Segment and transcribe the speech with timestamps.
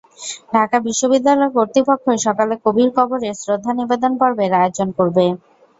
[0.53, 5.25] ঢাকা বিশ্ববিদ্যালয় কর্তৃপক্ষ সকালে কবির কবরে শ্রদ্ধা নিবেদন পর্বের আয়োজন করবে।